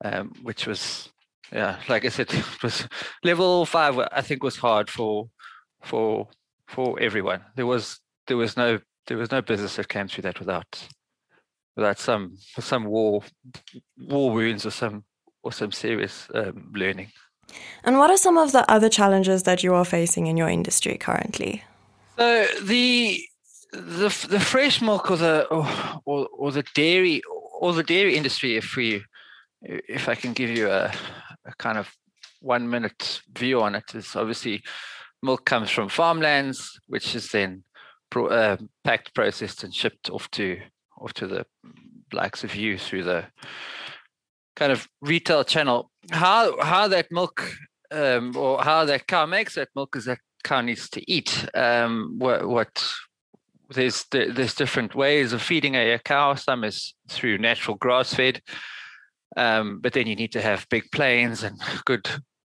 um, 0.04 0.32
which 0.42 0.66
was 0.66 1.10
yeah 1.52 1.78
like 1.88 2.04
i 2.04 2.08
said 2.08 2.32
it 2.34 2.62
was 2.62 2.86
level 3.24 3.64
five 3.66 3.98
i 4.12 4.20
think 4.20 4.42
was 4.42 4.56
hard 4.56 4.90
for 4.90 5.28
for 5.82 6.28
for 6.66 6.98
everyone 7.00 7.42
there 7.56 7.66
was 7.66 8.00
there 8.26 8.36
was 8.36 8.56
no 8.56 8.78
there 9.06 9.16
was 9.16 9.30
no 9.30 9.40
business 9.40 9.76
that 9.76 9.88
came 9.88 10.08
through 10.08 10.22
that 10.22 10.38
without 10.38 10.88
without 11.76 11.98
some 11.98 12.36
some 12.58 12.84
war 12.84 13.22
war 13.96 14.30
wounds 14.30 14.66
or 14.66 14.70
some 14.70 15.04
or 15.42 15.52
some 15.52 15.72
serious 15.72 16.28
um, 16.34 16.72
learning. 16.74 17.10
And 17.84 17.96
what 17.98 18.10
are 18.10 18.16
some 18.16 18.36
of 18.36 18.52
the 18.52 18.70
other 18.70 18.88
challenges 18.88 19.44
that 19.44 19.62
you 19.62 19.72
are 19.74 19.84
facing 19.84 20.26
in 20.26 20.36
your 20.36 20.48
industry 20.48 20.98
currently? 20.98 21.62
So 22.18 22.46
the 22.62 23.22
the 23.72 24.26
the 24.28 24.40
fresh 24.40 24.82
milk 24.82 25.10
or 25.10 25.16
the 25.16 25.46
or, 26.04 26.28
or 26.36 26.52
the 26.52 26.64
dairy 26.74 27.22
or 27.60 27.72
the 27.72 27.82
dairy 27.82 28.16
industry, 28.16 28.56
if 28.56 28.76
we 28.76 29.02
if 29.62 30.08
I 30.08 30.14
can 30.14 30.32
give 30.32 30.50
you 30.50 30.68
a, 30.68 30.92
a 31.46 31.54
kind 31.58 31.78
of 31.78 31.90
one 32.40 32.68
minute 32.68 33.20
view 33.32 33.60
on 33.62 33.74
it, 33.74 33.94
is 33.94 34.14
obviously 34.14 34.62
milk 35.22 35.44
comes 35.44 35.70
from 35.70 35.88
farmlands, 35.88 36.80
which 36.86 37.14
is 37.14 37.28
then 37.30 37.64
pro, 38.10 38.26
uh, 38.28 38.56
packed, 38.84 39.14
processed, 39.14 39.64
and 39.64 39.74
shipped 39.74 40.10
off 40.10 40.30
to 40.32 40.60
off 41.00 41.12
to 41.14 41.26
the 41.26 41.46
likes 42.12 42.44
of 42.44 42.54
you 42.54 42.78
through 42.78 43.04
the 43.04 43.24
kind 44.56 44.72
of 44.72 44.88
retail 45.00 45.44
channel. 45.44 45.90
How 46.10 46.60
how 46.60 46.88
that 46.88 47.10
milk 47.10 47.52
um, 47.90 48.36
or 48.36 48.62
how 48.62 48.84
that 48.84 49.06
cow 49.06 49.26
makes 49.26 49.54
that 49.54 49.68
milk 49.74 49.96
is 49.96 50.04
that 50.04 50.18
cow 50.44 50.60
needs 50.60 50.88
to 50.90 51.10
eat. 51.10 51.46
Um, 51.54 52.14
what, 52.18 52.48
what 52.48 52.84
there's 53.70 54.04
there's 54.10 54.54
different 54.54 54.94
ways 54.94 55.32
of 55.32 55.42
feeding 55.42 55.74
a, 55.74 55.92
a 55.92 55.98
cow. 55.98 56.34
Some 56.34 56.64
is 56.64 56.94
through 57.08 57.38
natural 57.38 57.76
grass 57.76 58.14
fed, 58.14 58.40
um, 59.36 59.80
but 59.80 59.92
then 59.92 60.06
you 60.06 60.16
need 60.16 60.32
to 60.32 60.40
have 60.40 60.68
big 60.70 60.90
plains 60.92 61.42
and 61.42 61.60
good 61.84 62.08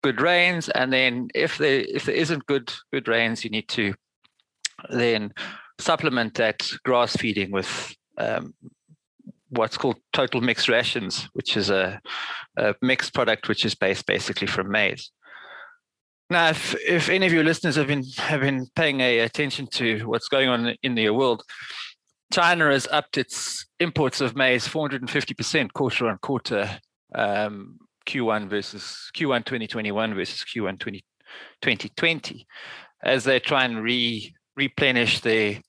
good 0.03 0.21
rains. 0.21 0.69
And 0.69 0.91
then 0.91 1.29
if 1.33 1.57
there 1.57 1.85
if 1.87 2.05
there 2.05 2.15
isn't 2.15 2.45
good 2.45 2.73
good 2.91 3.07
rains, 3.07 3.43
you 3.43 3.49
need 3.49 3.67
to 3.69 3.93
then 4.89 5.33
supplement 5.79 6.35
that 6.35 6.67
grass 6.83 7.15
feeding 7.15 7.51
with 7.51 7.95
um, 8.17 8.53
what's 9.49 9.77
called 9.77 9.97
total 10.11 10.41
mixed 10.41 10.69
rations, 10.69 11.29
which 11.33 11.55
is 11.57 11.69
a, 11.69 11.99
a, 12.57 12.75
mixed 12.81 13.13
product 13.13 13.47
which 13.47 13.65
is 13.65 13.75
based 13.75 14.05
basically 14.05 14.47
from 14.47 14.71
maize. 14.71 15.11
Now, 16.29 16.49
if, 16.49 16.75
if 16.87 17.09
any 17.09 17.25
of 17.25 17.33
your 17.33 17.43
listeners 17.43 17.75
have 17.75 17.87
been 17.87 18.03
have 18.17 18.41
been 18.41 18.67
paying 18.75 19.01
a, 19.01 19.19
attention 19.19 19.67
to 19.73 20.07
what's 20.07 20.27
going 20.27 20.49
on 20.49 20.75
in 20.81 20.95
the 20.95 21.09
world, 21.11 21.43
China 22.33 22.71
has 22.71 22.87
upped 22.89 23.19
its 23.19 23.67
imports 23.79 24.19
of 24.19 24.35
maize 24.35 24.67
450% 24.67 25.71
quarter 25.73 26.07
on 26.07 26.17
quarter, 26.17 26.79
um, 27.13 27.77
Q1 28.07 28.49
versus 28.49 29.11
Q1 29.15 29.45
2021 29.45 30.15
versus 30.15 30.43
Q1 30.43 30.79
20, 30.79 31.05
2020, 31.61 32.47
as 33.03 33.23
they 33.23 33.39
try 33.39 33.65
and 33.65 33.83
re 33.83 34.33
replenish 34.55 35.19
their 35.19 35.61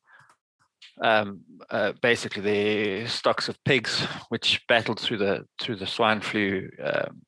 um, 1.03 1.41
uh, 1.69 1.93
basically 2.01 2.43
the 2.43 3.09
stocks 3.09 3.51
of 3.51 3.63
pigs, 3.65 4.01
which 4.31 4.63
battled 4.67 5.01
through 5.01 5.19
the 5.19 5.45
through 5.61 5.77
the 5.77 5.87
swine 5.87 6.23
flu, 6.23 6.71
um, 6.83 7.23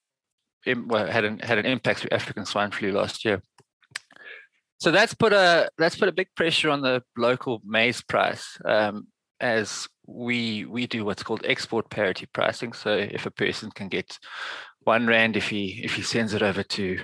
in, 0.64 0.88
well, 0.88 1.06
had 1.06 1.24
an 1.24 1.40
had 1.40 1.58
an 1.58 1.66
impact 1.66 2.00
through 2.00 2.10
African 2.16 2.46
swine 2.46 2.70
flu 2.70 2.90
last 2.90 3.22
year. 3.24 3.42
So 4.78 4.90
that's 4.90 5.12
put 5.12 5.34
a 5.34 5.68
that's 5.76 5.96
put 5.96 6.08
a 6.08 6.12
big 6.12 6.28
pressure 6.36 6.70
on 6.70 6.80
the 6.80 7.02
local 7.18 7.60
maize 7.64 8.02
price, 8.02 8.58
um, 8.64 9.08
as 9.40 9.88
we 10.06 10.64
we 10.64 10.86
do 10.86 11.04
what's 11.04 11.22
called 11.22 11.44
export 11.44 11.90
parity 11.90 12.26
pricing. 12.32 12.72
So 12.72 12.92
if 12.92 13.26
a 13.26 13.30
person 13.30 13.70
can 13.70 13.88
get 13.88 14.18
one 14.80 15.06
rand 15.06 15.36
if 15.36 15.48
he 15.48 15.80
if 15.84 15.94
he 15.94 16.02
sends 16.02 16.32
it 16.32 16.42
over 16.42 16.62
to 16.62 16.98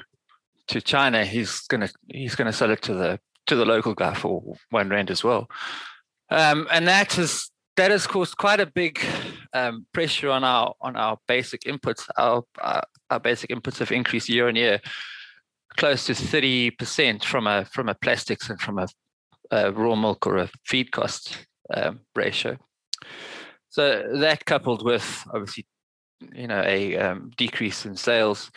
to 0.68 0.80
China, 0.80 1.24
he's 1.24 1.60
gonna 1.62 1.88
he's 2.08 2.34
gonna 2.34 2.52
sell 2.52 2.70
it 2.70 2.82
to 2.82 2.94
the 2.94 3.20
to 3.46 3.56
the 3.56 3.64
local 3.64 3.94
guy 3.94 4.14
for 4.14 4.54
one 4.70 4.88
rand 4.88 5.10
as 5.10 5.24
well. 5.24 5.48
Um, 6.30 6.68
and 6.70 6.86
that 6.88 7.12
has 7.14 7.50
that 7.76 7.90
has 7.90 8.06
caused 8.06 8.36
quite 8.36 8.60
a 8.60 8.66
big 8.66 9.00
um, 9.52 9.86
pressure 9.92 10.30
on 10.30 10.44
our 10.44 10.74
on 10.80 10.96
our 10.96 11.18
basic 11.26 11.62
inputs. 11.62 12.08
Our, 12.16 12.44
our, 12.60 12.82
our 13.10 13.20
basic 13.20 13.50
inputs 13.50 13.78
have 13.78 13.92
increased 13.92 14.28
year 14.28 14.48
on 14.48 14.56
year, 14.56 14.80
close 15.76 16.06
to 16.06 16.14
thirty 16.14 16.70
percent 16.70 17.24
from 17.24 17.46
a 17.46 17.64
from 17.66 17.88
a 17.88 17.94
plastics 17.94 18.48
and 18.48 18.60
from 18.60 18.78
a, 18.78 18.88
a 19.50 19.72
raw 19.72 19.96
milk 19.96 20.26
or 20.26 20.38
a 20.38 20.50
feed 20.64 20.92
cost 20.92 21.46
um, 21.72 22.00
ratio. 22.14 22.58
So 23.68 24.06
that 24.14 24.44
coupled 24.44 24.84
with 24.84 25.24
obviously, 25.32 25.66
you 26.34 26.46
know, 26.46 26.62
a 26.64 26.96
um, 26.96 27.30
decrease 27.36 27.86
in 27.86 27.96
sales, 27.96 28.50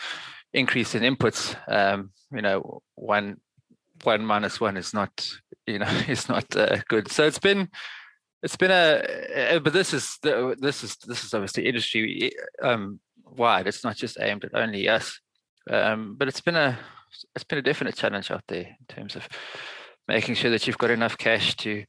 increase 0.54 0.94
in 0.96 1.04
inputs. 1.04 1.56
Um, 1.68 2.12
you 2.32 2.42
know, 2.42 2.82
one 2.96 3.38
one 4.04 4.26
minus 4.26 4.60
one 4.60 4.78
is 4.78 4.94
not 4.94 5.28
you 5.66 5.80
know 5.80 5.88
it's 6.08 6.30
not 6.30 6.54
uh, 6.56 6.78
good. 6.90 7.12
So 7.12 7.26
it's 7.26 7.40
been 7.40 7.70
it's 8.44 8.58
been 8.58 8.72
a, 8.72 9.60
but 9.60 9.74
this 9.74 9.94
is 9.94 10.18
this 10.22 10.84
is 10.84 10.98
this 10.98 11.24
is 11.24 11.34
obviously 11.34 11.66
industry 11.66 12.32
um, 12.62 13.00
wide. 13.26 13.68
It's 13.68 13.84
not 13.84 13.96
just 13.96 14.18
aimed 14.20 14.44
at 14.44 14.54
only 14.54 14.88
us, 14.88 15.20
um, 15.70 16.16
but 16.18 16.28
it's 16.28 16.42
been 16.42 16.56
a 16.56 16.78
it's 17.34 17.44
been 17.46 17.60
a 17.60 17.64
definite 17.64 17.96
challenge 17.96 18.30
out 18.30 18.44
there 18.48 18.76
in 18.80 18.86
terms 18.88 19.16
of 19.16 19.28
making 20.08 20.36
sure 20.36 20.52
that 20.52 20.68
you've 20.68 20.78
got 20.78 20.92
enough 20.92 21.18
cash 21.18 21.56
to 21.56 21.86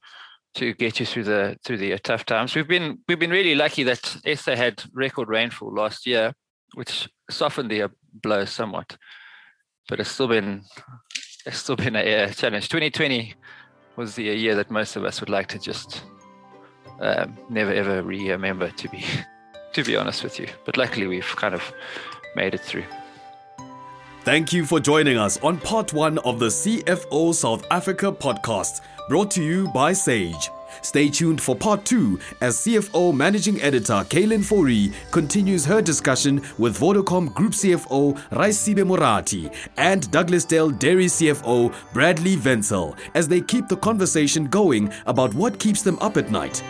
to 0.57 0.73
get 0.73 0.99
you 0.99 1.07
through 1.07 1.25
the 1.25 1.59
through 1.65 1.77
the 1.77 1.93
uh, 1.93 1.99
tough 2.03 2.25
times. 2.25 2.55
We've 2.55 2.67
been 2.67 2.99
we've 3.07 3.19
been 3.19 3.31
really 3.31 3.55
lucky 3.55 3.83
that 3.85 4.05
SA 4.37 4.57
had 4.57 4.83
record 4.93 5.29
rainfall 5.29 5.73
last 5.73 6.07
year, 6.07 6.33
which 6.75 7.09
softened 7.31 7.71
the 7.71 7.83
uh, 7.83 7.89
blow 8.13 8.45
somewhat, 8.45 8.97
but 9.89 10.01
it's 10.01 10.11
still 10.11 10.29
been 10.29 10.63
it's 11.45 11.59
still 11.59 11.77
been 11.77 11.95
a, 11.95 12.33
challenge. 12.33 12.69
2020 12.69 13.35
was 13.97 14.15
the 14.15 14.31
uh, 14.31 14.33
year 14.33 14.55
that 14.55 14.71
most 14.71 14.97
of 14.97 15.05
us 15.05 15.21
would 15.21 15.31
like 15.31 15.47
to 15.49 15.59
just 15.59 16.03
um, 17.01 17.37
never 17.51 17.73
ever 17.73 18.03
remember 18.03 18.71
to 18.71 18.89
be 18.89 19.05
to 19.73 19.85
be 19.85 19.97
honest 19.97 20.25
with 20.25 20.39
you 20.39 20.49
but 20.65 20.77
luckily 20.77 21.07
we've 21.07 21.37
kind 21.37 21.55
of 21.55 21.63
made 22.35 22.55
it 22.55 22.61
through 22.61 22.85
thank 24.23 24.53
you 24.53 24.65
for 24.65 24.81
joining 24.81 25.19
us 25.19 25.39
on 25.43 25.59
part 25.59 25.93
one 25.93 26.19
of 26.19 26.39
the 26.39 26.47
cfo 26.47 27.35
south 27.35 27.67
africa 27.71 28.11
podcast 28.11 28.81
brought 29.09 29.31
to 29.31 29.43
you 29.43 29.69
by 29.69 29.93
sage 29.93 30.51
Stay 30.83 31.09
tuned 31.09 31.41
for 31.41 31.57
part 31.57 31.85
two 31.85 32.19
as 32.41 32.59
CFO 32.59 33.15
Managing 33.15 33.61
Editor 33.61 34.05
Kaylin 34.09 34.45
Fourie 34.45 34.93
continues 35.11 35.65
her 35.65 35.81
discussion 35.83 36.43
with 36.59 36.79
Vodacom 36.79 37.33
Group 37.35 37.53
CFO 37.53 38.17
Raisibe 38.31 38.85
Morathi 38.85 39.53
and 39.77 40.03
Douglasdale 40.11 40.79
Dairy 40.79 41.07
CFO 41.07 41.75
Bradley 41.93 42.37
Wenzel 42.37 42.97
as 43.15 43.29
they 43.29 43.41
keep 43.41 43.69
the 43.69 43.77
conversation 43.77 44.47
going 44.47 44.93
about 45.07 45.35
what 45.35 45.59
keeps 45.59 45.83
them 45.83 45.99
up 46.01 46.17
at 46.17 46.31
night. 46.31 46.63